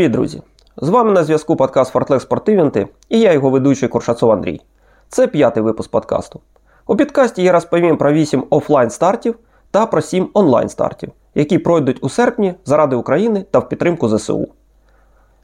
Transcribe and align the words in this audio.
Привіт, 0.00 0.12
друзі! 0.12 0.42
З 0.76 0.88
вами 0.88 1.12
на 1.12 1.24
зв'язку 1.24 1.56
подкаст 1.56 1.92
Фортлек 1.92 2.22
Спортивенти 2.22 2.88
і 3.08 3.20
я 3.20 3.32
його 3.32 3.50
ведучий 3.50 3.88
Куршацов 3.88 4.30
Андрій. 4.30 4.60
Це 5.08 5.26
п'ятий 5.26 5.62
випуск 5.62 5.90
подкасту. 5.90 6.40
У 6.86 6.96
підкасті 6.96 7.42
я 7.42 7.52
розповім 7.52 7.96
про 7.96 8.12
8 8.12 8.44
офлайн 8.50 8.90
стартів 8.90 9.38
та 9.70 9.86
про 9.86 10.00
7 10.00 10.28
онлайн 10.34 10.68
стартів, 10.68 11.12
які 11.34 11.58
пройдуть 11.58 12.04
у 12.04 12.08
серпні 12.08 12.54
заради 12.64 12.96
України 12.96 13.44
та 13.50 13.58
в 13.58 13.68
підтримку 13.68 14.08
ЗСУ. 14.08 14.48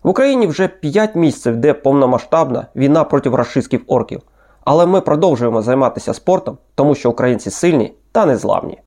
В 0.03 0.09
Україні 0.09 0.47
вже 0.47 0.69
5 0.69 1.15
місяців, 1.15 1.57
де 1.57 1.75
повномасштабна 1.75 2.67
війна 2.77 3.05
проти 3.05 3.31
рашистських 3.31 3.81
орків. 3.87 4.21
Але 4.65 4.87
ми 4.87 5.01
продовжуємо 5.01 5.63
займатися 5.63 6.15
спортом, 6.15 6.59
тому 6.75 6.95
що 6.95 7.11
українці 7.11 7.51
сильні 7.51 7.95
та 8.13 8.27
незламні. 8.27 8.79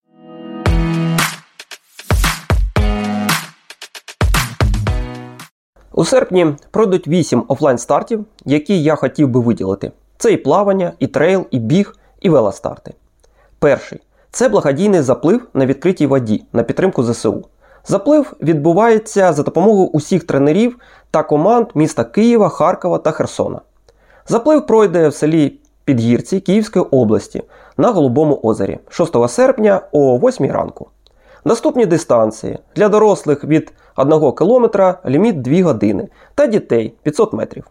У 5.99 6.05
серпні 6.05 6.55
пройдуть 6.71 7.07
8 7.07 7.43
офлайн 7.47 7.77
стартів, 7.77 8.25
які 8.45 8.83
я 8.83 8.95
хотів 8.95 9.29
би 9.29 9.39
виділити. 9.39 9.91
Це 10.17 10.31
і 10.31 10.37
плавання, 10.37 10.91
і 10.99 11.07
трейл, 11.07 11.45
і 11.51 11.59
біг, 11.59 11.95
і 12.21 12.29
велостарти. 12.29 12.93
Перший 13.59 13.99
це 14.31 14.49
благодійний 14.49 15.01
заплив 15.01 15.47
на 15.53 15.65
відкритій 15.65 16.07
воді 16.07 16.43
на 16.53 16.63
підтримку 16.63 17.03
ЗСУ. 17.03 17.45
Заплив 17.85 18.33
відбувається 18.41 19.33
за 19.33 19.43
допомогою 19.43 19.87
усіх 19.87 20.23
тренерів 20.23 20.79
та 21.11 21.23
команд 21.23 21.67
міста 21.75 22.03
Києва, 22.03 22.49
Харкова 22.49 22.97
та 22.97 23.11
Херсона. 23.11 23.61
Заплив 24.27 24.67
пройде 24.67 25.07
в 25.07 25.13
селі 25.13 25.59
Підгірці 25.85 26.39
Київської 26.39 26.85
області 26.91 27.43
на 27.77 27.91
Голубому 27.91 28.39
озері 28.43 28.79
6 28.89 29.29
серпня 29.29 29.81
о 29.91 30.17
8 30.17 30.51
ранку. 30.51 30.89
Наступні 31.45 31.85
дистанції 31.85 32.59
для 32.75 32.89
дорослих 32.89 33.43
від 33.43 33.73
1 33.95 34.31
км 34.31 34.65
ліміт 35.05 35.41
2 35.41 35.63
години 35.63 36.07
та 36.35 36.47
дітей 36.47 36.93
500 37.03 37.33
метрів. 37.33 37.67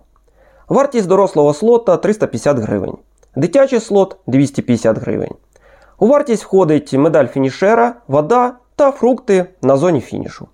Вартість 0.69 1.09
дорослого 1.09 1.55
слота 1.55 1.97
350 1.97 2.59
гривень. 2.59 2.97
Дитячий 3.37 3.81
слот 3.81 4.17
250 4.27 4.99
гривень. 4.99 5.35
У 5.99 6.07
вартість 6.07 6.45
входить 6.45 6.93
медаль 6.93 7.27
фінішера, 7.27 7.95
вода 8.09 8.53
та 8.77 8.93
фрукти 8.93 9.47
на 9.63 9.77
зоні 9.77 10.01
фінішу. 10.01 10.49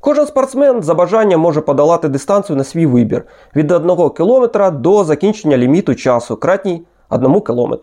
Кожен 0.00 0.26
спортсмен 0.26 0.82
за 0.82 0.94
бажанням 0.94 1.40
може 1.40 1.60
подолати 1.60 2.08
дистанцію 2.08 2.56
на 2.56 2.64
свій 2.64 2.86
вибір 2.86 3.24
від 3.56 3.70
1 3.70 4.10
км 4.10 4.44
до 4.72 5.04
закінчення 5.04 5.56
ліміту 5.56 5.94
часу, 5.94 6.36
кратній 6.36 6.82
1 7.10 7.40
км. 7.40 7.74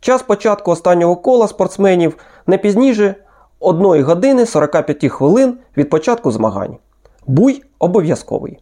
Час 0.00 0.22
початку 0.22 0.70
останнього 0.70 1.16
кола 1.16 1.48
спортсменів 1.48 2.16
не 2.46 2.58
пізніше 2.58 3.14
1 3.60 4.04
години 4.04 4.46
45 4.46 5.12
хвилин 5.12 5.58
від 5.76 5.90
початку 5.90 6.30
змагань. 6.30 6.76
Буй 7.26 7.62
обов'язковий. 7.78 8.58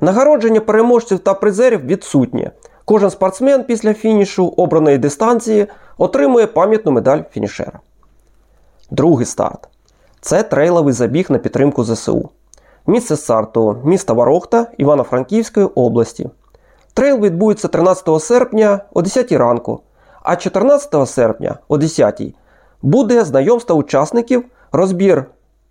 Нагородження 0.00 0.60
переможців 0.60 1.18
та 1.18 1.34
призерів 1.34 1.86
відсутнє. 1.86 2.50
Кожен 2.84 3.10
спортсмен 3.10 3.64
після 3.64 3.94
фінішу 3.94 4.46
обраної 4.48 4.98
дистанції 4.98 5.66
отримує 5.98 6.46
пам'ятну 6.46 6.92
медаль 6.92 7.22
фінішера. 7.30 7.80
Другий 8.90 9.26
старт. 9.26 9.68
Це 10.20 10.42
трейловий 10.42 10.92
забіг 10.92 11.26
на 11.28 11.38
підтримку 11.38 11.84
ЗСУ. 11.84 12.28
Місце 12.86 13.16
старту 13.16 13.76
міста 13.84 14.12
Ворохта 14.12 14.66
Івано-Франківської 14.78 15.66
області. 15.66 16.30
Трейл 16.94 17.20
відбудеться 17.20 17.68
13 17.68 18.22
серпня 18.22 18.80
о 18.94 19.02
10 19.02 19.32
ранку, 19.32 19.80
а 20.22 20.36
14 20.36 21.08
серпня 21.08 21.58
о 21.68 21.78
10 21.78 22.34
буде 22.82 23.24
знайомство 23.24 23.76
учасників, 23.76 24.44
розбір 24.72 25.24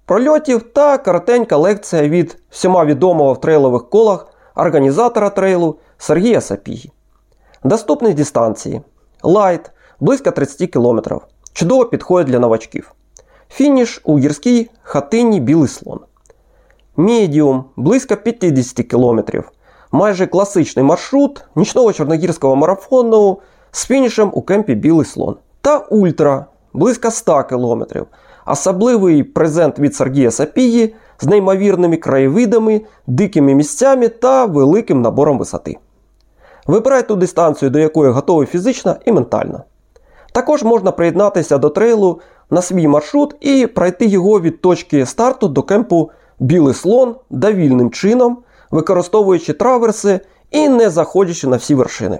прольотів 0.06 0.62
та 0.62 0.98
коротенька 0.98 1.58
лекція 1.58 2.08
від 2.08 2.38
всіма 2.50 2.86
відомого 2.86 3.34
в 3.34 3.42
трейлових 3.42 3.90
колах 3.90 4.28
організатора 4.56 5.30
трейлу 5.30 5.76
Сергія 5.98 6.42
Сапігі. 6.42 6.92
Доступні 7.64 8.14
дистанції. 8.14 8.82
Light 9.24 9.72
близько 10.00 10.32
30 10.32 10.72
км. 10.72 11.00
Чудово 11.54 11.86
підходить 11.86 12.28
для 12.28 12.40
новачків. 12.40 12.94
Фініш 13.50 14.02
у 14.04 14.20
гірській 14.20 14.70
хатині 14.82 15.40
Білий 15.40 15.68
слон. 15.68 16.00
Медіум 16.98 17.66
близько 17.76 18.18
50 18.18 18.88
км. 18.88 19.20
Майже 19.92 20.28
класичний 20.28 20.86
маршрут 20.86 21.44
нічного 21.56 21.94
чорногірського 21.94 22.56
марафону 22.56 23.40
з 23.72 23.86
фінішем 23.86 24.32
у 24.34 24.42
кемпі 24.42 24.76
Білий 24.76 25.06
слон. 25.06 25.36
Та 25.62 25.78
ультра 25.78 26.46
близько 26.74 27.12
100 27.12 27.44
км. 27.44 27.84
Особливий 28.46 29.24
презент 29.24 29.80
від 29.80 29.96
Сергія 29.96 30.32
Сапії 30.32 30.96
з 31.20 31.26
неймовірними 31.26 31.98
краєвидами, 31.98 32.82
дикими 33.08 33.54
місцями 33.56 34.10
та 34.10 34.46
великим 34.46 35.02
набором 35.02 35.38
висоти. 35.38 35.78
Вибирай 36.68 37.08
ту 37.08 37.16
дистанцію, 37.16 37.70
до 37.70 37.80
якої 37.80 38.12
готовий 38.12 38.48
фізично 38.48 38.96
і 39.06 39.12
ментально. 39.12 39.64
Також 40.32 40.64
можна 40.64 40.92
приєднатися 40.92 41.58
до 41.58 41.70
трейлу 41.70 42.20
на 42.50 42.62
свій 42.62 42.88
маршрут 42.88 43.36
і 43.40 43.68
пройти 43.68 44.06
його 44.06 44.42
від 44.42 44.62
точки 44.62 45.06
старту 45.06 45.48
до 45.48 45.64
кемпу 45.64 46.12
Білий 46.40 46.74
слон 46.74 47.16
довільним 47.30 47.92
чином, 47.92 48.38
використовуючи 48.72 49.54
траверси 49.54 50.20
і 50.52 50.70
не 50.70 50.90
заходячи 50.90 51.48
на 51.48 51.58
всі 51.58 51.76
вершини. 51.76 52.20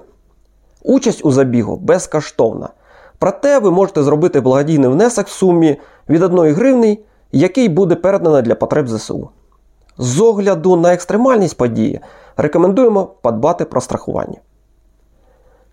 Участь 0.84 1.26
у 1.26 1.32
забігу 1.32 1.78
безкоштовна. 1.78 2.70
Проте 3.20 3.60
ви 3.60 3.72
можете 3.72 4.04
зробити 4.04 4.42
благодійний 4.42 4.90
внесок 4.90 5.28
в 5.28 5.32
сумі 5.32 5.78
від 6.10 6.24
1 6.24 6.54
гривні, 6.54 7.00
який 7.32 7.70
буде 7.70 7.96
передано 7.96 8.42
для 8.42 8.56
потреб 8.56 8.88
ЗСУ. 8.90 9.30
З 9.98 10.20
огляду 10.20 10.76
на 10.76 10.94
екстремальність 10.94 11.58
події 11.58 12.00
рекомендуємо 12.38 13.06
подбати 13.22 13.66
про 13.66 13.82
страхування. 13.82 14.38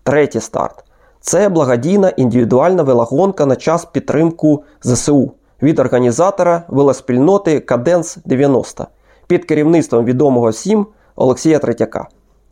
Третій 0.03 0.39
старт 0.39 0.83
це 1.19 1.49
благодійна 1.49 2.09
індивідуальна 2.09 2.83
велогонка 2.83 3.45
на 3.45 3.55
час 3.55 3.85
підтримку 3.85 4.63
ЗСУ 4.81 5.31
від 5.61 5.79
організатора 5.79 6.63
велоспільноти 6.67 7.59
Каденс 7.59 8.17
90 8.25 8.87
під 9.27 9.45
керівництвом 9.45 10.05
відомого 10.05 10.49
всім 10.49 10.87
Олексія 11.15 11.59
Третяка. 11.59 12.07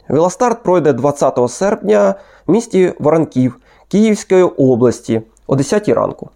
Велостарт 0.10 0.64
пройде 0.64 0.94
20 0.94 1.40
серпня 1.50 2.16
в 2.48 2.52
місті 2.52 2.94
Воронків 3.00 3.60
Київської 3.88 4.44
області 4.44 5.22
о 5.48 5.56
10 5.56 5.90
ранку. 5.90 6.30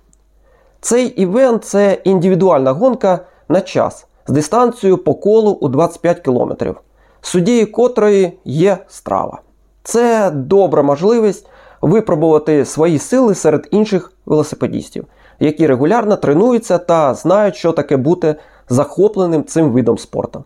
Цей 0.81 1.05
івент 1.05 1.65
це 1.65 1.97
індивідуальна 2.03 2.71
гонка 2.71 3.19
на 3.49 3.61
час 3.61 4.05
з 4.27 4.31
дистанцією 4.31 4.97
по 4.97 5.13
колу 5.13 5.51
у 5.51 5.67
25 5.67 6.19
км, 6.19 6.51
суддєю 7.21 7.71
котрої 7.71 8.39
є 8.45 8.77
Strava. 8.87 9.41
Це 9.83 10.31
добра 10.31 10.83
можливість 10.83 11.47
випробувати 11.81 12.65
свої 12.65 12.99
сили 12.99 13.35
серед 13.35 13.67
інших 13.71 14.11
велосипедістів, 14.25 15.05
які 15.39 15.67
регулярно 15.67 16.15
тренуються 16.15 16.77
та 16.77 17.13
знають, 17.13 17.55
що 17.55 17.71
таке 17.71 17.97
бути 17.97 18.35
захопленим 18.69 19.43
цим 19.43 19.71
видом 19.71 19.97
спорту. 19.97 20.43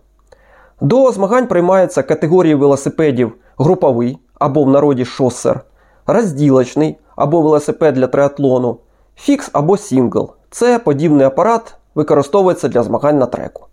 До 0.82 1.12
змагань 1.12 1.48
приймаються 1.48 2.04
категорії 2.04 2.56
велосипедів 2.56 3.34
груповий 3.58 4.18
або 4.40 4.64
в 4.64 4.70
народі 4.70 5.06
шосер, 5.06 5.62
розділочний 6.08 6.98
або 7.16 7.42
велосипед 7.42 7.94
для 7.94 8.08
триатлону, 8.08 8.78
фікс 9.16 9.50
або 9.54 9.78
сінгл. 9.78 10.32
Це 10.52 10.80
подібний 10.80 11.26
апарат 11.26 11.76
використовується 11.96 12.68
для 12.68 12.84
змагань 12.84 13.18
на 13.18 13.26
треку. 13.26 13.66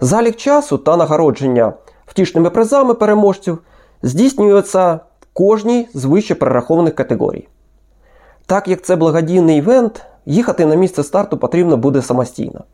Залік 0.00 0.36
часу 0.36 0.78
та 0.78 0.96
нагородження 0.96 1.72
втішними 2.06 2.50
призами 2.50 2.94
переможців 2.94 3.58
здійснюється 4.02 4.94
в 5.20 5.26
кожній 5.32 5.88
з 5.94 6.04
вище 6.04 6.34
перерахованих 6.34 6.94
категорій. 6.94 7.48
Так 8.46 8.68
як 8.68 8.82
це 8.82 8.96
благодійний 8.96 9.58
івент, 9.58 10.06
їхати 10.26 10.66
на 10.66 10.74
місце 10.74 11.02
старту 11.02 11.38
потрібно 11.38 11.76
буде 11.76 12.02
самостійно. 12.02 12.64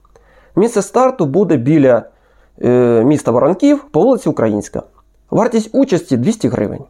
Місце 0.57 0.83
старту 0.83 1.27
буде 1.27 1.57
біля 1.57 2.03
е, 2.63 3.03
міста 3.05 3.31
Воронків 3.31 3.85
по 3.91 4.01
вулиці 4.01 4.29
Українська. 4.29 4.83
Вартість 5.31 5.71
участі 5.73 6.17
200 6.17 6.49
гривень. 6.49 6.85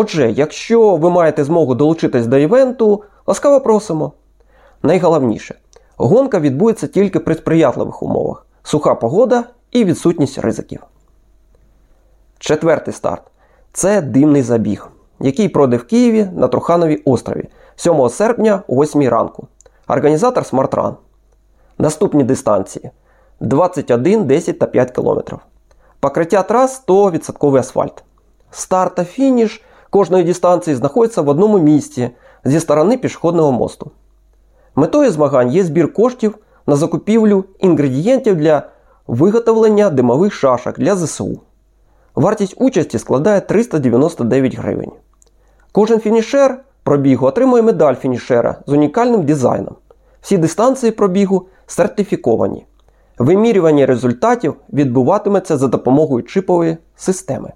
Отже, 0.00 0.30
якщо 0.30 0.96
ви 0.96 1.10
маєте 1.10 1.44
змогу 1.44 1.74
долучитись 1.74 2.26
до 2.26 2.38
івенту, 2.38 3.02
ласкаво 3.26 3.60
просимо. 3.60 4.12
Найголовніше, 4.82 5.54
гонка 5.96 6.40
відбудеться 6.40 6.86
тільки 6.86 7.20
при 7.20 7.34
сприятливих 7.34 8.02
умовах, 8.02 8.46
суха 8.62 8.94
погода 8.94 9.44
і 9.70 9.84
відсутність 9.84 10.38
ризиків. 10.38 10.80
Четвертий 12.38 12.94
старт 12.94 13.22
це 13.72 14.02
димний 14.02 14.42
забіг, 14.42 14.88
який 15.20 15.48
пройде 15.48 15.76
в 15.76 15.86
Києві 15.86 16.28
на 16.32 16.48
Трухановій 16.48 17.02
острові 17.04 17.48
7 17.76 18.08
серпня 18.08 18.62
о 18.68 18.82
8 18.82 19.08
ранку. 19.08 19.48
Організатор 19.88 20.44
SmartRun. 20.44 20.94
Наступні 21.78 22.24
дистанції 22.24 22.90
21, 23.40 24.24
10 24.24 24.58
та 24.58 24.66
5 24.66 24.90
км. 24.90 25.34
Покриття 26.00 26.42
трас 26.42 26.84
100% 26.88 27.56
асфальт. 27.56 28.04
Старт 28.50 28.94
та 28.94 29.04
фініш 29.04 29.62
кожної 29.90 30.24
дистанції 30.24 30.76
знаходяться 30.76 31.22
в 31.22 31.28
одному 31.28 31.58
місці 31.58 32.10
зі 32.44 32.60
сторони 32.60 32.96
пішохідного 32.96 33.52
мосту. 33.52 33.90
Метою 34.74 35.10
змагань 35.10 35.50
є 35.52 35.64
збір 35.64 35.92
коштів 35.92 36.38
на 36.66 36.76
закупівлю 36.76 37.44
інгредієнтів 37.58 38.36
для 38.36 38.62
Виготовлення 39.06 39.90
димових 39.90 40.32
шашок 40.32 40.78
для 40.78 40.96
ЗСУ. 40.96 41.40
Вартість 42.14 42.54
участі 42.58 42.98
складає 42.98 43.40
399 43.40 44.56
гривень. 44.56 44.92
Кожен 45.72 46.00
фінішер 46.00 46.64
пробігу 46.82 47.26
отримує 47.26 47.62
медаль 47.62 47.94
фінішера 47.94 48.56
з 48.66 48.72
унікальним 48.72 49.22
дизайном. 49.22 49.74
Всі 50.20 50.38
дистанції 50.38 50.92
пробігу 50.92 51.46
сертифіковані. 51.66 52.66
Вимірювання 53.18 53.86
результатів 53.86 54.54
відбуватиметься 54.72 55.56
за 55.56 55.68
допомогою 55.68 56.22
чипової 56.22 56.76
системи. 56.96 57.52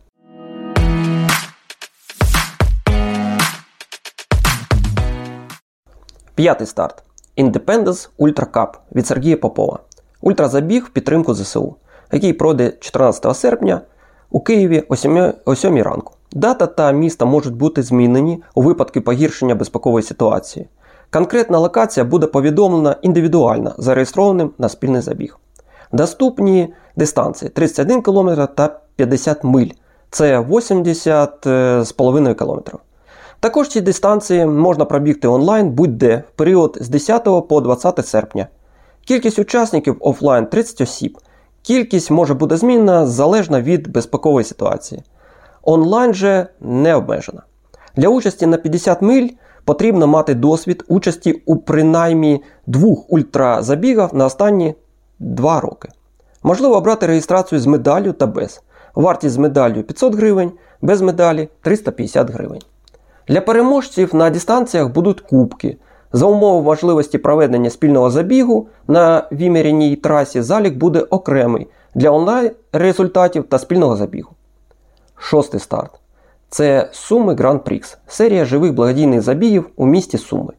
П'ятий 6.43 6.67
старт. 6.67 7.03
Independence 7.39 8.09
Ultra 8.19 8.47
Cup 8.47 8.69
від 8.95 9.07
Сергія 9.07 9.37
Попова. 9.37 9.79
Ультразабіг 10.21 10.85
в 10.85 10.89
підтримку 10.89 11.35
ЗСУ, 11.35 11.75
який 12.13 12.33
пройде 12.33 12.73
14 12.81 13.37
серпня 13.37 13.81
у 14.31 14.41
Києві 14.41 14.85
о 15.45 15.55
7 15.57 15.83
ранку. 15.83 16.15
Дата 16.33 16.67
та 16.67 16.93
місто 16.93 17.27
можуть 17.27 17.55
бути 17.55 17.83
змінені 17.83 18.43
у 18.55 18.63
випадку 18.63 19.01
погіршення 19.01 19.55
безпекової 19.55 20.03
ситуації. 20.03 20.69
Конкретна 21.11 21.59
локація 21.59 22.05
буде 22.05 22.27
повідомлена 22.27 22.97
індивідуально 23.03 23.75
зареєстрованим 23.79 24.51
на 24.59 24.69
спільний 24.69 25.01
забіг. 25.01 25.39
Доступні 25.93 26.75
дистанції 26.97 27.49
31 27.49 28.03
км 28.03 28.31
та 28.55 28.81
50 28.97 29.45
миль. 29.45 29.71
Це 30.11 30.41
80,5 30.41 32.29
е, 32.29 32.35
км. 32.35 32.77
Також 33.43 33.69
ці 33.69 33.81
дистанції 33.81 34.47
можна 34.47 34.85
пробігти 34.85 35.29
онлайн 35.29 35.71
будь-де 35.71 36.23
в 36.29 36.37
період 36.37 36.79
з 36.81 36.89
10 36.89 37.25
по 37.49 37.61
20 37.61 38.07
серпня. 38.07 38.47
Кількість 39.05 39.39
учасників 39.39 39.97
офлайн 40.01 40.47
30 40.47 40.81
осіб. 40.81 41.19
Кількість 41.63 42.11
може 42.11 42.35
бути 42.35 42.57
змінена 42.57 43.07
залежно 43.07 43.61
від 43.61 43.89
безпекової 43.89 44.45
ситуації. 44.45 45.03
Онлайн 45.63 46.15
же 46.15 46.47
не 46.61 46.95
обмежена. 46.95 47.43
Для 47.97 48.09
участі 48.09 48.47
на 48.47 48.57
50 48.57 49.03
миль 49.03 49.29
потрібно 49.65 50.07
мати 50.07 50.35
досвід 50.35 50.85
участі 50.89 51.43
у 51.47 51.57
принаймні 51.57 52.43
двох 52.67 53.13
ультразабігах 53.13 54.15
на 54.15 54.27
останні 54.27 54.75
2 55.19 55.61
роки. 55.61 55.89
Можливо 56.43 56.77
обрати 56.77 57.07
реєстрацію 57.07 57.61
з 57.61 57.67
медаллю 57.67 58.13
та 58.13 58.27
без. 58.27 58.63
Вартість 58.95 59.35
з 59.35 59.39
медаллю 59.39 59.83
500 59.83 60.15
гривень, 60.15 60.53
без 60.83 61.03
медалі 61.03 61.49
350 61.63 62.31
гривень. 62.31 62.63
Для 63.29 63.41
переможців 63.41 64.15
на 64.15 64.31
дистанціях 64.31 64.89
будуть 64.89 65.21
кубки. 65.21 65.77
За 66.13 66.27
умови 66.27 66.63
можливості 66.63 67.19
проведення 67.19 67.71
спільного 67.71 68.11
забігу 68.11 68.69
на 68.89 69.29
виміряній 69.31 69.97
трасі 69.97 70.43
залік 70.43 70.77
буде 70.77 71.01
окремий 71.01 71.67
для 71.95 72.11
онлайн 72.11 72.51
результатів 72.73 73.45
та 73.45 73.59
спільного 73.59 73.97
забігу. 73.97 74.31
Шостий 75.17 75.61
старт. 75.61 75.91
Це 76.49 76.89
Суми 76.93 77.35
Гран 77.35 77.59
Прікс, 77.59 77.99
серія 78.07 78.45
живих 78.45 78.75
благодійних 78.75 79.23
забігів 79.23 79.71
у 79.77 79.87
місті 79.87 80.19
Суми. 80.19 80.53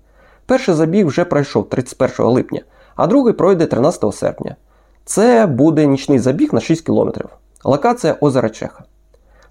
Перший 0.46 0.76
забіг 0.76 1.08
вже 1.08 1.26
пройшов 1.26 1.70
31 1.70 2.26
липня, 2.26 2.62
а 2.96 3.08
другий 3.08 3.34
пройде 3.34 3.66
13 3.66 4.16
серпня. 4.16 4.56
Це 5.06 5.46
буде 5.46 5.86
нічний 5.86 6.20
забіг 6.20 6.54
на 6.54 6.60
6 6.60 6.86
км. 6.86 7.10
Локація 7.64 8.18
озера 8.22 8.50
Чеха. 8.50 8.84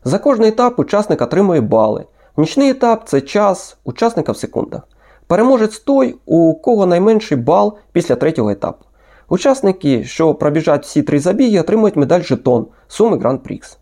За 0.04 0.18
кожний 0.18 0.48
етап 0.48 0.78
учасник 0.78 1.22
отримує 1.22 1.60
бали. 1.60 2.04
Нічний 2.36 2.70
етап 2.70 3.02
це 3.08 3.20
час 3.20 3.76
учасника 3.84 4.32
в 4.32 4.36
секундах. 4.36 4.82
Переможець 5.26 5.78
той, 5.78 6.16
у 6.26 6.54
кого 6.54 6.86
найменший 6.86 7.38
бал 7.38 7.78
після 7.92 8.14
третього 8.14 8.50
етапу. 8.50 8.84
Учасники, 9.28 10.04
що 10.04 10.34
пробіжать 10.34 10.84
всі 10.84 11.02
три 11.02 11.20
забіги, 11.20 11.60
отримують 11.60 11.96
медаль 11.96 12.20
жетон 12.20 12.66
Суми 12.88 13.18
Гран 13.18 13.38
Прікс. 13.38 13.78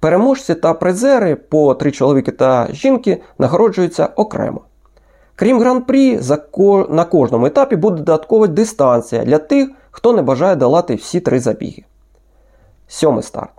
Переможці 0.00 0.54
та 0.54 0.74
призери 0.74 1.34
по 1.34 1.74
три 1.74 1.92
чоловіки 1.92 2.32
та 2.32 2.68
жінки 2.72 3.22
нагороджуються 3.38 4.08
окремо. 4.16 4.60
Крім 5.36 5.60
гран-прі, 5.60 6.20
на 6.88 7.04
кожному 7.04 7.46
етапі 7.46 7.76
буде 7.76 7.96
додаткова 7.96 8.46
дистанція 8.46 9.24
для 9.24 9.38
тих, 9.38 9.68
хто 9.90 10.12
не 10.12 10.22
бажає 10.22 10.56
долати 10.56 10.94
всі 10.94 11.20
три 11.20 11.40
забіги. 11.40 11.84
Сьомий 12.88 13.22
старт. 13.22 13.50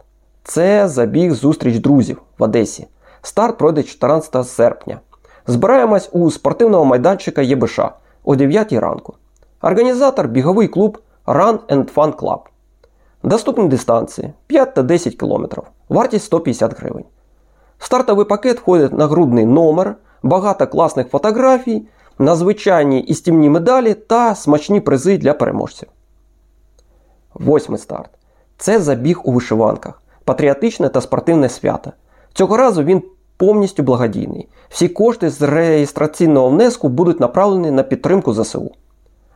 Це 0.44 0.88
забіг 0.88 1.34
зустріч 1.34 1.78
друзів 1.78 2.22
в 2.38 2.44
Одесі. 2.44 2.88
Старт 3.28 3.58
пройде 3.58 3.84
14 3.84 4.48
серпня. 4.48 5.00
Збираємось 5.48 6.10
у 6.12 6.32
спортивного 6.32 6.86
майданчика 6.86 7.42
ЄБШ 7.42 7.80
о 8.24 8.36
9 8.36 8.74
ранку. 8.74 9.14
Організатор 9.62 10.28
біговий 10.28 10.68
клуб 10.68 10.98
Run 11.26 11.60
and 11.70 11.94
Fun 11.94 12.16
Club. 12.16 12.40
Доступні 13.24 13.68
дистанції 13.68 14.34
5 14.48 14.74
та 14.74 14.84
10 14.84 15.16
км. 15.16 15.46
Вартість 15.90 16.26
150 16.26 16.80
гривень. 16.80 17.04
Стартовий 17.80 18.26
пакет 18.26 18.60
входить 18.60 18.94
нагрудний 18.94 19.46
номер, 19.46 19.96
багато 20.24 20.68
класних 20.68 21.10
фотографій, 21.10 21.88
надзвичайні 22.20 23.00
і 23.00 23.14
стімні 23.14 23.50
медалі 23.50 23.94
та 23.94 24.36
смачні 24.36 24.80
призи 24.80 25.18
для 25.18 25.34
переможців. 25.34 25.90
Восьмий 27.34 27.80
старт. 27.80 28.10
Це 28.58 28.80
забіг 28.80 29.22
у 29.24 29.32
вишиванках, 29.32 30.02
патріотичне 30.24 30.90
та 30.90 31.02
спортивне 31.02 31.50
свято. 31.50 31.92
Цього 32.34 32.58
разу 32.58 32.84
він 32.84 33.04
повністю 33.38 33.84
благодійний. 33.84 34.48
Всі 34.70 34.88
кошти 34.88 35.30
з 35.30 35.42
реєстраційного 35.42 36.50
внеску 36.50 36.90
будуть 36.90 37.20
направлені 37.20 37.72
на 37.72 37.84
підтримку 37.84 38.34
ЗСУ. 38.34 38.72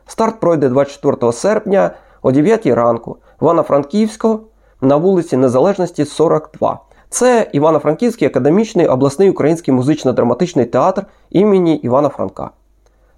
Старт 0.07 0.39
пройде 0.39 0.69
24 0.69 1.33
серпня 1.33 1.92
о 2.21 2.31
9 2.31 2.65
ранку 2.65 3.18
Івано-Франківського 3.42 4.39
на 4.81 4.95
вулиці 4.95 5.38
Незалежності 5.38 6.06
42. 6.06 6.80
Це 7.09 7.50
Івано-Франківський 7.53 8.27
академічний 8.27 8.88
обласний 8.88 9.30
український 9.30 9.74
музично-драматичний 9.74 10.65
театр 10.65 11.06
імені 11.30 11.75
Івана 11.75 12.09
Франка. 12.09 12.50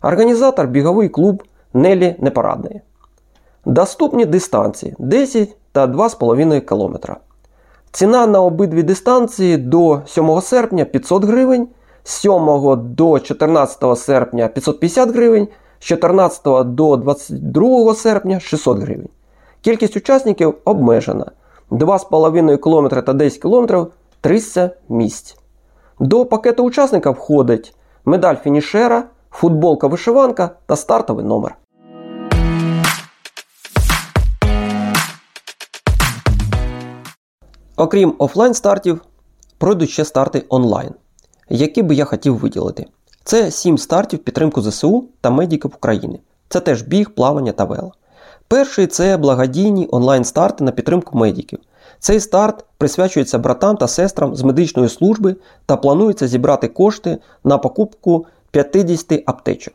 Організатор 0.01 0.67
біговий 0.67 1.09
клуб 1.09 1.43
Нелі 1.73 2.15
Непарадної. 2.19 2.81
Доступні 3.65 4.25
дистанції 4.25 4.95
10 4.99 5.55
та 5.71 5.87
2,5 5.87 6.61
км. 6.61 7.13
Ціна 7.95 8.27
на 8.27 8.41
обидві 8.41 8.83
дистанції 8.83 9.57
до 9.57 10.01
7 10.05 10.41
серпня 10.41 10.85
500 10.85 11.23
гривень, 11.23 11.67
з 12.03 12.11
7 12.11 12.33
до 12.95 13.19
14 13.19 13.97
серпня 13.97 14.47
550 14.47 15.09
гривень, 15.09 15.47
з 15.79 15.83
14 15.85 16.43
до 16.65 16.97
22 16.97 17.95
серпня 17.95 18.39
600 18.39 18.79
гривень. 18.79 19.09
Кількість 19.61 19.97
учасників 19.97 20.55
обмежена. 20.65 21.25
2,5 21.71 22.57
км 22.57 23.05
та 23.05 23.13
10 23.13 23.41
км 23.41 23.75
300 24.21 24.69
місць. 24.89 25.37
До 25.99 26.25
пакету 26.25 26.63
учасника 26.63 27.11
входить 27.11 27.75
медаль 28.05 28.35
фінішера, 28.35 29.03
футболка 29.31 29.87
вишиванка 29.87 30.49
та 30.65 30.75
стартовий 30.75 31.25
номер. 31.25 31.55
Окрім 37.83 38.15
офлайн 38.17 38.53
стартів, 38.53 39.01
пройдуть 39.57 39.89
ще 39.89 40.05
старти 40.05 40.45
онлайн, 40.49 40.91
які 41.49 41.83
би 41.83 41.95
я 41.95 42.05
хотів 42.05 42.37
виділити. 42.37 42.85
Це 43.23 43.51
7 43.51 43.77
стартів 43.77 44.19
підтримку 44.19 44.61
ЗСУ 44.61 45.05
та 45.21 45.29
медиків 45.29 45.71
України. 45.75 46.19
Це 46.49 46.59
теж 46.59 46.81
біг, 46.81 47.09
плавання 47.09 47.51
та 47.51 47.63
вело. 47.63 47.91
Перший 48.47 48.87
це 48.87 49.17
благодійні 49.17 49.87
онлайн-старти 49.91 50.63
на 50.63 50.71
підтримку 50.71 51.17
медиків. 51.17 51.59
Цей 51.99 52.19
старт 52.19 52.65
присвячується 52.77 53.39
братам 53.39 53.77
та 53.77 53.87
сестрам 53.87 54.35
з 54.35 54.43
медичної 54.43 54.89
служби 54.89 55.35
та 55.65 55.77
планується 55.77 56.27
зібрати 56.27 56.67
кошти 56.67 57.17
на 57.43 57.57
покупку 57.57 58.25
50 58.51 59.23
аптечок. 59.25 59.73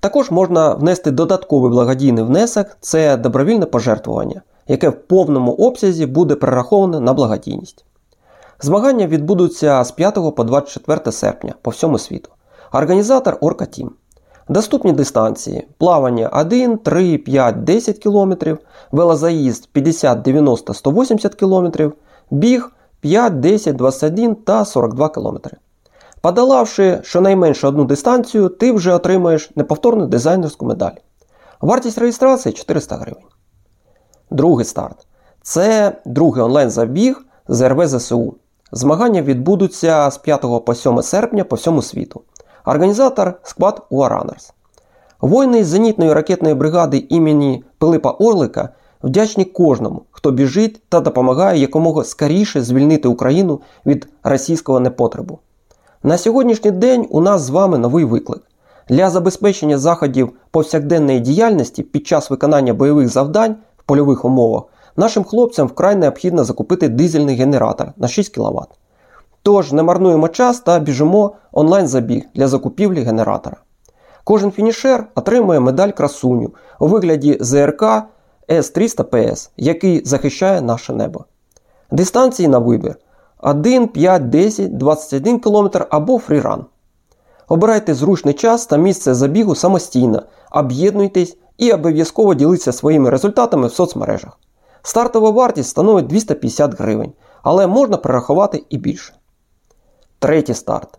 Також 0.00 0.30
можна 0.30 0.74
внести 0.74 1.10
додатковий 1.10 1.70
благодійний 1.70 2.24
внесок 2.24 2.66
це 2.80 3.16
добровільне 3.16 3.66
пожертвування, 3.66 4.42
яке 4.68 4.88
в 4.88 5.06
повному 5.06 5.52
обсязі 5.52 6.06
буде 6.06 6.34
перераховане 6.34 7.00
на 7.00 7.12
благодійність. 7.12 7.84
Змагання 8.60 9.06
відбудуться 9.06 9.84
з 9.84 9.90
5 9.92 10.14
по 10.36 10.44
24 10.44 11.12
серпня 11.12 11.54
по 11.62 11.70
всьому 11.70 11.98
світу. 11.98 12.30
Організатор 12.72 13.38
Орка 13.40 13.66
Тім. 13.66 13.90
Доступні 14.48 14.92
дистанції: 14.92 15.68
плавання 15.78 16.28
1, 16.28 16.78
3, 16.78 17.18
5, 17.18 17.64
10 17.64 17.98
км, 17.98 18.32
велозаїзд 18.92 19.68
50, 19.72 20.22
90, 20.22 20.74
180 20.74 21.34
км, 21.34 21.66
біг 22.30 22.72
5, 23.00 23.40
10, 23.40 23.76
21 23.76 24.34
та 24.34 24.64
42 24.64 25.08
км. 25.08 25.36
Подолавши 26.20 27.00
щонайменше 27.02 27.66
одну 27.66 27.84
дистанцію, 27.84 28.48
ти 28.48 28.72
вже 28.72 28.94
отримаєш 28.94 29.50
неповторну 29.56 30.06
дизайнерську 30.06 30.66
медаль. 30.66 30.96
Вартість 31.60 31.98
реєстрації 31.98 32.52
400 32.52 32.96
гривень. 32.96 33.31
Другий 34.32 34.64
старт. 34.64 35.06
Це 35.42 35.92
другий 36.04 36.42
онлайн-забіг 36.42 37.24
з 37.48 37.68
РВ 37.68 37.86
ЗСУ. 37.86 38.34
Змагання 38.72 39.22
відбудуться 39.22 40.10
з 40.10 40.18
5 40.18 40.64
по 40.64 40.74
7 40.74 41.02
серпня 41.02 41.44
по 41.44 41.56
всьому 41.56 41.82
світу. 41.82 42.20
Організатор 42.64 43.34
склад 43.42 43.86
Уаранерс. 43.90 44.52
Воїни 45.20 45.64
з 45.64 45.66
зенітної 45.66 46.12
ракетної 46.12 46.54
бригади 46.54 47.06
імені 47.08 47.64
Пилипа 47.78 48.10
Орлика 48.10 48.68
Вдячні 49.02 49.44
кожному, 49.44 50.02
хто 50.10 50.30
біжить 50.30 50.82
та 50.88 51.00
допомагає 51.00 51.60
якомога 51.60 52.04
скоріше 52.04 52.62
звільнити 52.62 53.08
Україну 53.08 53.60
від 53.86 54.08
російського 54.22 54.80
непотребу. 54.80 55.38
На 56.02 56.18
сьогоднішній 56.18 56.70
день 56.70 57.06
у 57.10 57.20
нас 57.20 57.42
з 57.42 57.50
вами 57.50 57.78
новий 57.78 58.04
виклик. 58.04 58.42
Для 58.88 59.10
забезпечення 59.10 59.78
заходів 59.78 60.32
повсякденної 60.50 61.20
діяльності 61.20 61.82
під 61.82 62.06
час 62.06 62.30
виконання 62.30 62.74
бойових 62.74 63.08
завдань 63.08 63.56
польових 63.82 64.24
умовах 64.24 64.62
нашим 64.96 65.24
хлопцям 65.24 65.66
вкрай 65.66 65.96
необхідно 65.96 66.44
закупити 66.44 66.88
дизельний 66.88 67.36
генератор 67.36 67.92
на 67.96 68.08
6 68.08 68.34
кВт. 68.34 68.68
Тож 69.42 69.72
не 69.72 69.82
марнуємо 69.82 70.28
час 70.28 70.60
та 70.60 70.78
біжимо 70.78 71.32
онлайн-забіг 71.52 72.22
для 72.34 72.48
закупівлі 72.48 73.02
генератора. 73.02 73.56
Кожен 74.24 74.50
фінішер 74.50 75.06
отримує 75.14 75.60
медаль 75.60 75.90
красуню 75.90 76.50
у 76.80 76.86
вигляді 76.86 77.38
ЗРК 77.40 77.82
С300ПС, 78.48 79.50
який 79.56 80.04
захищає 80.04 80.60
наше 80.60 80.92
небо. 80.92 81.24
Дистанції 81.90 82.48
на 82.48 82.58
вибір 82.58 82.96
1, 83.38 83.88
5, 83.88 84.28
10, 84.28 84.76
21 84.76 85.38
км 85.40 85.66
або 85.90 86.18
фріран. 86.18 86.64
Обирайте 87.48 87.94
зручний 87.94 88.34
час 88.34 88.66
та 88.66 88.76
місце 88.76 89.14
забігу 89.14 89.54
самостійно, 89.54 90.22
об'єднуйтесь 90.52 91.36
і 91.62 91.72
обов'язково 91.72 92.34
діліться 92.34 92.72
своїми 92.72 93.10
результатами 93.10 93.66
в 93.66 93.72
соцмережах. 93.72 94.38
Стартова 94.82 95.30
вартість 95.30 95.68
становить 95.68 96.06
250 96.06 96.80
гривень, 96.80 97.12
але 97.42 97.66
можна 97.66 97.96
перерахувати 97.96 98.64
і 98.70 98.78
більше. 98.78 99.14
Третій 100.18 100.54
старт. 100.54 100.98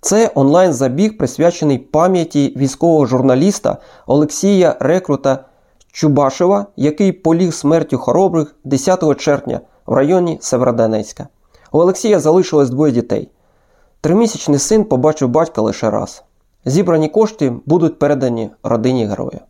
Це 0.00 0.30
онлайн-забіг, 0.34 1.18
присвячений 1.18 1.78
пам'яті 1.78 2.54
військового 2.56 3.06
журналіста 3.06 3.76
Олексія 4.06 4.76
Рекрута 4.80 5.44
Чубашева, 5.92 6.66
який 6.76 7.12
поліг 7.12 7.54
смертю 7.54 7.98
хоробрих 7.98 8.54
10 8.64 9.16
червня 9.16 9.60
в 9.86 9.92
районі 9.92 10.38
Северодонецька. 10.40 11.28
У 11.72 11.78
Олексія 11.78 12.20
залишилось 12.20 12.70
двоє 12.70 12.92
дітей. 12.92 13.30
Тримісячний 14.00 14.58
син 14.58 14.84
побачив 14.84 15.28
батька 15.28 15.62
лише 15.62 15.90
раз. 15.90 16.22
Зібрані 16.64 17.08
кошти 17.08 17.52
будуть 17.66 17.98
передані 17.98 18.50
родині 18.62 19.06
героя. 19.06 19.40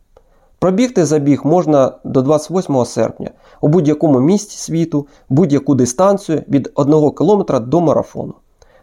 Пробігти 0.59 1.05
забіг 1.05 1.41
можна 1.43 1.91
до 2.03 2.21
28 2.21 2.85
серпня 2.85 3.31
у 3.61 3.67
будь-якому 3.67 4.19
місці 4.19 4.57
світу, 4.57 5.07
будь-яку 5.29 5.75
дистанцію 5.75 6.43
від 6.47 6.71
1 6.75 7.11
км 7.11 7.41
до 7.59 7.81
марафону. 7.81 8.33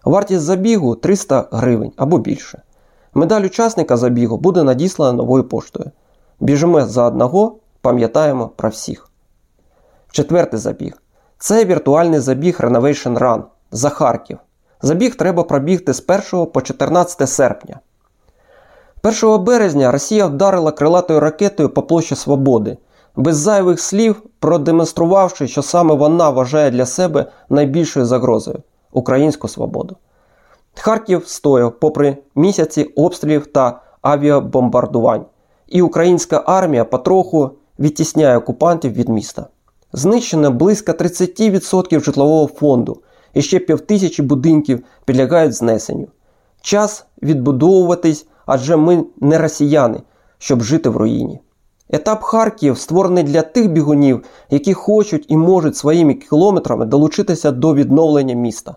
Вартість 0.04 0.42
забігу 0.42 0.94
300 0.94 1.48
гривень 1.52 1.92
або 1.96 2.18
більше. 2.18 2.62
Медаль 3.14 3.42
учасника 3.42 3.96
забігу 3.96 4.36
буде 4.36 4.62
надіслана 4.62 5.12
новою 5.12 5.44
поштою. 5.44 5.90
Біжимо 6.40 6.86
за 6.86 7.04
одного, 7.04 7.56
пам'ятаємо 7.80 8.50
про 8.56 8.68
всіх. 8.68 9.10
Четвертий 10.10 10.60
забіг. 10.60 11.02
Це 11.38 11.64
віртуальний 11.64 12.20
забіг 12.20 12.58
Renovation 12.60 13.18
Run 13.18 13.42
за 13.72 13.88
Харків. 13.88 14.38
Забіг 14.82 15.14
треба 15.14 15.42
пробігти 15.42 15.94
з 15.94 16.04
1 16.32 16.46
по 16.46 16.62
14 16.62 17.28
серпня. 17.28 17.80
1 19.04 19.44
березня 19.44 19.92
Росія 19.92 20.26
вдарила 20.26 20.72
крилатою 20.72 21.20
ракетою 21.20 21.68
по 21.68 21.82
площі 21.82 22.14
Свободи, 22.14 22.76
без 23.16 23.36
зайвих 23.36 23.80
слів 23.80 24.22
продемонструвавши, 24.38 25.48
що 25.48 25.62
саме 25.62 25.94
вона 25.94 26.30
вважає 26.30 26.70
для 26.70 26.86
себе 26.86 27.26
найбільшою 27.48 28.06
загрозою 28.06 28.62
українську 28.92 29.48
свободу. 29.48 29.96
Харків 30.74 31.22
стояв 31.26 31.72
попри 31.80 32.16
місяці 32.34 32.82
обстрілів 32.82 33.46
та 33.46 33.80
авіабомбардувань, 34.02 35.24
і 35.68 35.82
українська 35.82 36.42
армія 36.46 36.84
потроху 36.84 37.50
відтісняє 37.78 38.36
окупантів 38.36 38.92
від 38.92 39.08
міста. 39.08 39.46
Знищено 39.92 40.50
близько 40.50 40.92
30% 40.92 42.04
житлового 42.04 42.46
фонду 42.46 43.02
і 43.34 43.42
ще 43.42 43.58
півтисячі 43.58 44.22
будинків 44.22 44.84
підлягають 45.04 45.54
знесенню. 45.54 46.06
Час 46.62 47.06
відбудовуватись, 47.22 48.26
адже 48.46 48.76
ми 48.76 49.04
не 49.20 49.38
росіяни, 49.38 50.02
щоб 50.38 50.62
жити 50.62 50.88
в 50.88 50.96
руїні. 50.96 51.40
Етап 51.90 52.22
Харків 52.22 52.78
створений 52.78 53.24
для 53.24 53.42
тих 53.42 53.70
бігунів, 53.70 54.24
які 54.50 54.74
хочуть 54.74 55.24
і 55.28 55.36
можуть 55.36 55.76
своїми 55.76 56.14
кілометрами 56.14 56.86
долучитися 56.86 57.50
до 57.50 57.74
відновлення 57.74 58.34
міста. 58.34 58.76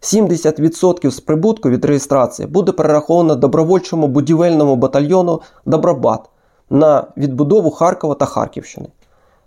70% 0.00 1.10
з 1.10 1.20
прибутку 1.20 1.68
від 1.70 1.84
реєстрації 1.84 2.48
буде 2.48 2.72
перераховано 2.72 3.34
добровольчому 3.34 4.08
будівельному 4.08 4.76
батальйону 4.76 5.40
Добробат 5.66 6.20
на 6.70 7.06
відбудову 7.16 7.70
Харкова 7.70 8.14
та 8.14 8.24
Харківщини. 8.24 8.88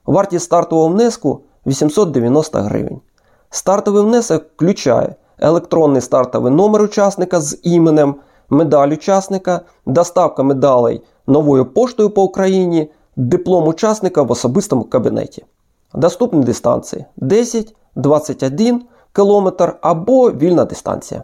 Вартість 0.06 0.46
стартового 0.46 0.88
внеску 0.88 1.40
890 1.68 2.60
гривень. 2.60 3.00
Стартовий 3.50 4.04
внесок 4.04 4.44
включає 4.56 5.16
електронний 5.40 6.02
стартовий 6.02 6.54
номер 6.54 6.82
учасника 6.82 7.42
з 7.42 7.60
іменем, 7.64 8.16
медаль 8.50 8.94
учасника, 8.94 9.62
доставка 9.86 10.44
медалей 10.44 11.02
новою 11.28 11.66
поштою 11.66 12.10
по 12.10 12.24
Україні, 12.24 12.92
диплом 13.16 13.68
учасника 13.68 14.22
в 14.22 14.32
особистому 14.32 14.84
кабінеті. 14.84 15.46
Доступні 15.94 16.44
дистанції 16.44 17.06
10, 17.18 17.76
21 17.96 18.82
км 19.14 19.50
або 19.82 20.32
вільна 20.32 20.66
дистанція. 20.66 21.24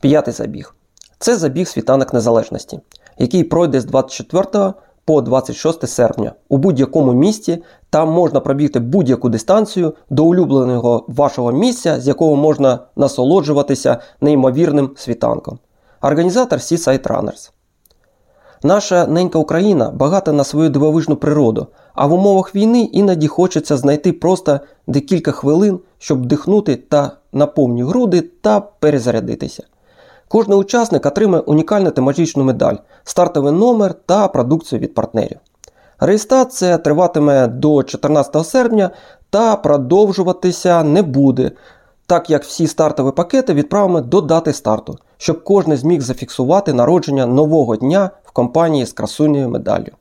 П'ятий 0.00 0.34
забіг. 0.34 0.74
Це 1.18 1.36
забіг 1.36 1.68
світанок 1.68 2.12
незалежності, 2.12 2.80
який 3.18 3.44
пройде 3.44 3.80
з 3.80 3.84
24 3.84 4.72
по 5.04 5.20
26 5.20 5.88
серпня 5.88 6.32
у 6.48 6.58
будь-якому 6.58 7.12
місті. 7.12 7.62
Там 7.90 8.08
можна 8.10 8.40
пробігти 8.40 8.80
будь-яку 8.80 9.28
дистанцію 9.28 9.94
до 10.10 10.24
улюбленого 10.24 11.04
вашого 11.08 11.52
місця, 11.52 12.00
з 12.00 12.08
якого 12.08 12.36
можна 12.36 12.78
насолоджуватися 12.96 13.96
неймовірним 14.20 14.90
світанком. 14.96 15.58
Організатор 16.02 16.58
Seaside 16.58 17.08
Runners. 17.08 17.50
Наша 18.62 19.06
ненька 19.06 19.38
Україна 19.38 19.90
багата 19.90 20.32
на 20.32 20.44
свою 20.44 20.70
дивовижну 20.70 21.16
природу, 21.16 21.66
а 21.94 22.06
в 22.06 22.12
умовах 22.12 22.54
війни 22.54 22.80
іноді 22.80 23.28
хочеться 23.28 23.76
знайти 23.76 24.12
просто 24.12 24.60
декілька 24.86 25.32
хвилин, 25.32 25.80
щоб 25.98 26.22
вдихнути 26.22 26.76
та 26.76 27.10
на 27.32 27.46
повні 27.46 27.84
груди 27.84 28.20
та 28.20 28.60
перезарядитися. 28.60 29.62
Кожний 30.34 30.58
учасник 30.58 31.06
отримає 31.06 31.42
унікальну 31.42 31.90
тематичну 31.90 32.44
медаль, 32.44 32.74
стартовий 33.04 33.52
номер 33.52 33.94
та 34.06 34.28
продукцію 34.28 34.80
від 34.80 34.94
партнерів. 34.94 35.38
Реєстрація 35.98 36.78
триватиме 36.78 37.46
до 37.46 37.82
14 37.82 38.46
серпня 38.46 38.90
та 39.30 39.56
продовжуватися 39.56 40.82
не 40.82 41.02
буде, 41.02 41.50
так 42.06 42.30
як 42.30 42.44
всі 42.44 42.66
стартові 42.66 43.12
пакети 43.12 43.54
відправимо 43.54 44.00
до 44.00 44.20
дати 44.20 44.52
старту, 44.52 44.98
щоб 45.16 45.44
кожен 45.44 45.76
зміг 45.76 46.00
зафіксувати 46.00 46.72
народження 46.72 47.26
нового 47.26 47.76
дня 47.76 48.10
в 48.24 48.30
компанії 48.30 48.86
з 48.86 48.92
красунею 48.92 49.48
медаллю. 49.48 49.92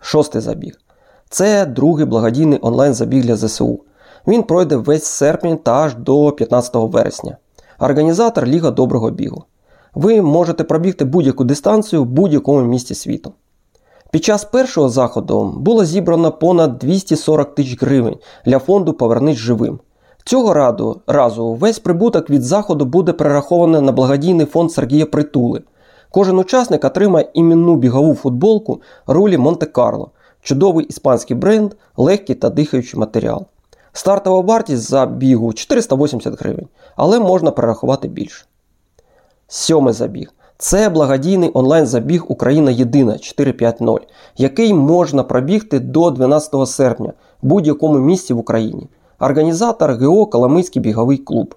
Шостий 0.00 0.40
забіг. 0.40 0.80
Це 1.28 1.66
другий 1.66 2.06
благодійний 2.06 2.58
онлайн-забіг 2.62 3.22
для 3.22 3.36
ЗСУ. 3.36 3.80
Він 4.26 4.42
пройде 4.42 4.76
весь 4.76 5.04
серпень 5.04 5.58
та 5.58 5.72
аж 5.72 5.94
до 5.94 6.32
15 6.32 6.74
вересня. 6.74 7.36
Організатор 7.80 8.46
Ліга 8.46 8.70
доброго 8.70 9.10
бігу. 9.10 9.44
Ви 9.94 10.22
можете 10.22 10.64
пробігти 10.64 11.04
будь-яку 11.04 11.44
дистанцію 11.44 12.02
в 12.02 12.06
будь-якому 12.06 12.62
місті 12.62 12.94
світу. 12.94 13.32
Під 14.10 14.24
час 14.24 14.44
першого 14.44 14.88
заходу 14.88 15.54
було 15.56 15.84
зібрано 15.84 16.32
понад 16.32 16.78
240 16.78 17.54
тисяч 17.54 17.82
гривень 17.82 18.16
для 18.46 18.58
фонду 18.58 18.92
Повернись 18.92 19.36
живим. 19.36 19.78
Цього 20.24 20.54
раду, 20.54 21.00
разу 21.06 21.54
весь 21.54 21.78
прибуток 21.78 22.30
від 22.30 22.42
заходу 22.42 22.84
буде 22.84 23.12
перерахований 23.12 23.80
на 23.80 23.92
благодійний 23.92 24.46
фонд 24.46 24.72
Сергія 24.72 25.06
Притули. 25.06 25.62
Кожен 26.10 26.38
учасник 26.38 26.84
отримає 26.84 27.28
іменну 27.34 27.76
бігову 27.76 28.14
футболку 28.14 28.80
рулі 29.06 29.38
Монте-Карло, 29.38 30.10
чудовий 30.42 30.86
іспанський 30.86 31.36
бренд, 31.36 31.72
легкий 31.96 32.36
та 32.36 32.50
дихаючий 32.50 33.00
матеріал. 33.00 33.46
Стартова 33.92 34.40
вартість 34.40 34.82
за 34.90 35.06
бігу 35.06 35.52
480 35.52 36.40
гривень, 36.40 36.68
але 36.96 37.20
можна 37.20 37.50
перерахувати 37.50 38.08
більше. 38.08 38.44
Сьомий 39.48 39.94
забіг. 39.94 40.32
Це 40.58 40.88
благодійний 40.88 41.50
онлайн-забіг 41.54 42.24
Україна 42.28 42.70
Єдина 42.70 43.18
450, 43.18 44.08
який 44.36 44.74
можна 44.74 45.22
пробігти 45.22 45.80
до 45.80 46.10
12 46.10 46.68
серпня 46.68 47.12
в 47.42 47.46
будь-якому 47.46 47.98
місці 47.98 48.34
в 48.34 48.38
Україні. 48.38 48.88
Організатор 49.20 49.92
ГО 49.92 50.26
Коломийський 50.26 50.82
біговий 50.82 51.18
клуб. 51.18 51.54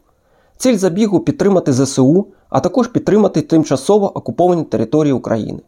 Ціль 0.58 0.78
забігу 0.78 1.20
підтримати 1.20 1.74
ЗСУ, 1.74 2.28
а 2.50 2.60
також 2.60 2.88
підтримати 2.88 3.42
тимчасово 3.42 4.18
окуповані 4.18 4.64
території 4.64 5.14
України. 5.14 5.60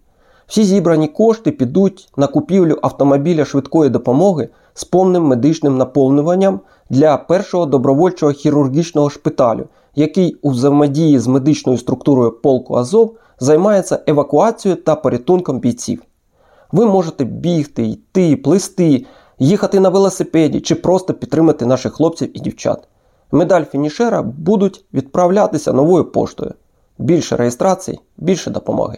Всі 0.47 0.63
зібрані 0.63 1.07
кошти 1.07 1.51
підуть 1.51 2.09
на 2.17 2.27
купівлю 2.27 2.79
автомобіля 2.81 3.45
швидкої 3.45 3.89
допомоги 3.89 4.49
з 4.73 4.83
повним 4.83 5.23
медичним 5.23 5.77
наповнюванням 5.77 6.59
для 6.89 7.17
першого 7.17 7.65
добровольчого 7.65 8.31
хірургічного 8.31 9.09
шпиталю, 9.09 9.67
який 9.95 10.37
у 10.41 10.49
взаємодії 10.49 11.19
з 11.19 11.27
медичною 11.27 11.77
структурою 11.77 12.31
полку 12.31 12.75
Азов 12.75 13.17
займається 13.39 13.99
евакуацією 14.07 14.81
та 14.81 14.95
порятунком 14.95 15.59
бійців. 15.59 16.03
Ви 16.71 16.85
можете 16.85 17.23
бігти, 17.23 17.87
йти, 17.87 18.35
плисти, 18.35 19.05
їхати 19.39 19.79
на 19.79 19.89
велосипеді 19.89 20.59
чи 20.59 20.75
просто 20.75 21.13
підтримати 21.13 21.65
наших 21.65 21.93
хлопців 21.93 22.37
і 22.37 22.39
дівчат. 22.39 22.87
Медаль 23.31 23.63
фінішера 23.63 24.21
будуть 24.21 24.85
відправлятися 24.93 25.73
новою 25.73 26.11
поштою. 26.11 26.53
Більше 26.97 27.35
реєстрацій, 27.35 27.99
більше 28.17 28.51
допомоги. 28.51 28.97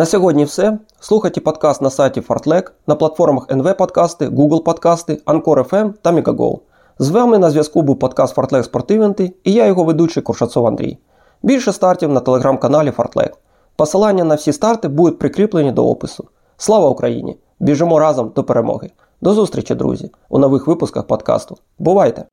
На 0.00 0.06
сьогодні 0.06 0.44
все. 0.44 0.78
Слухайте 1.00 1.40
подкаст 1.40 1.82
на 1.82 1.90
сайті 1.90 2.20
Fartlek, 2.20 2.70
на 2.86 2.94
платформах 2.94 3.48
NV 3.48 3.76
Подкасти, 3.76 4.28
Google 4.28 4.62
Подкасти, 4.62 5.22
Anchor 5.26 5.68
FM 5.68 5.92
та 6.02 6.12
Megago. 6.12 6.58
З 6.98 7.10
вами 7.10 7.38
на 7.38 7.50
зв'язку 7.50 7.82
був 7.82 7.98
подкаст 7.98 8.36
Fartlek 8.36 8.62
Спортивенти 8.62 9.32
і 9.44 9.52
я 9.52 9.66
його 9.66 9.84
ведучий 9.84 10.22
Куршацов 10.22 10.66
Андрій. 10.66 10.98
Більше 11.42 11.72
стартів 11.72 12.12
на 12.12 12.20
телеграм-каналі 12.20 12.90
Fartlek. 12.90 13.30
Посилання 13.76 14.24
на 14.24 14.34
всі 14.34 14.52
старти 14.52 14.88
будуть 14.88 15.18
прикріплені 15.18 15.72
до 15.72 15.86
опису. 15.86 16.24
Слава 16.56 16.88
Україні! 16.88 17.38
Біжимо 17.58 17.98
разом 17.98 18.32
до 18.36 18.44
перемоги! 18.44 18.90
До 19.20 19.32
зустрічі, 19.32 19.74
друзі, 19.74 20.10
у 20.28 20.38
нових 20.38 20.66
випусках 20.66 21.06
подкасту. 21.06 21.56
Бувайте! 21.78 22.24